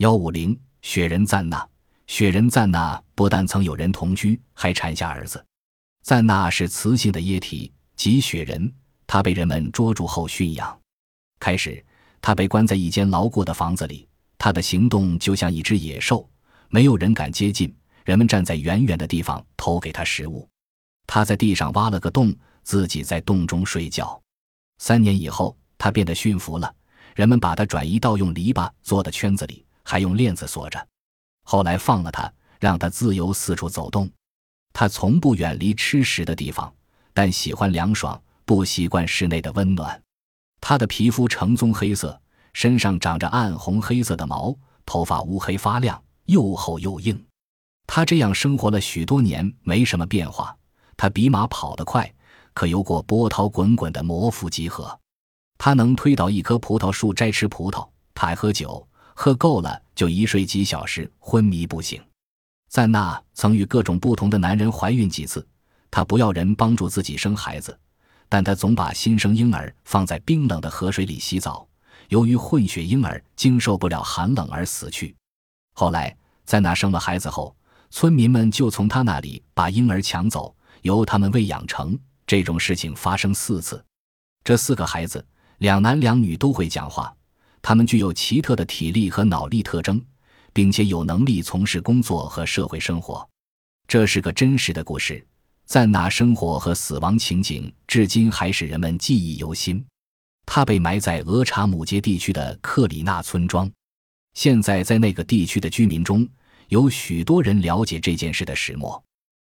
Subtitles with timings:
[0.00, 1.68] 幺五零雪人赞娜，
[2.06, 5.44] 雪人赞娜不但曾有人同居，还产下儿子。
[6.02, 8.72] 赞娜是雌性的液体，即雪人。
[9.06, 10.80] 她被人们捉住后驯养。
[11.38, 11.84] 开始，
[12.22, 14.08] 她被关在一间牢固的房子里，
[14.38, 16.26] 她的行动就像一只野兽，
[16.70, 17.70] 没有人敢接近。
[18.06, 20.48] 人们站在远远的地方投给她食物。
[21.06, 24.18] 她在地上挖了个洞，自己在洞中睡觉。
[24.78, 26.74] 三年以后，她变得驯服了，
[27.14, 30.86] 人们把她转移到用篱笆做的圈子里，还用链子锁着。
[31.42, 34.08] 后来放了他，让他自由四处走动。
[34.72, 36.72] 他从不远离吃食的地方，
[37.12, 40.00] 但喜欢凉爽，不习惯室内的温暖。
[40.60, 42.16] 他的皮肤呈棕黑色，
[42.52, 47.20] 身上长着暗红黑色的毛，头发乌黑发亮，又厚又硬。
[47.88, 50.56] 他这样生活了许多年，没什么变化。
[50.96, 52.08] 他比马跑得快，
[52.54, 54.96] 可游过波涛滚滚的摩腹集河。
[55.58, 57.88] 他能推倒一棵葡萄树摘吃葡萄。
[58.14, 58.86] 他爱喝酒，
[59.22, 62.02] 喝够了就一睡几小时，昏迷不醒。
[62.70, 65.46] 赞娜曾与各种不同的男人怀孕几次，
[65.90, 67.78] 她不要人帮助自己生孩子，
[68.30, 71.68] 但她总把新生婴儿放在冰冷的河水里洗澡。
[72.08, 75.14] 由于混血婴儿经受不了寒冷而死去。
[75.74, 77.54] 后来，赞娜生了孩子后，
[77.90, 81.98] 村民们就从她那里把婴儿抢走，由他们喂养成。
[82.26, 83.84] 这种事情发生四次。
[84.42, 85.22] 这四个孩子，
[85.58, 87.14] 两男两女都会讲话，
[87.62, 90.02] 他们具有奇特的体力和脑力特征。
[90.52, 93.24] 并且有能力从事工作和社会生活，
[93.86, 95.24] 这是个真实的故事。
[95.64, 99.80] 赞娜生活和死亡情景至今还使人们记忆犹新。
[100.44, 103.70] 她被埋在俄查姆街地区的克里纳村庄。
[104.34, 106.28] 现在，在那个地区的居民中
[106.68, 109.00] 有许多人了解这件事的始末。